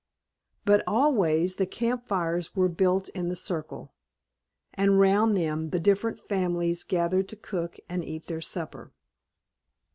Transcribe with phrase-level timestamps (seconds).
[0.65, 3.93] But always the camp fires were built in the circle,
[4.73, 8.93] and round them the different families gathered to cook and eat their supper.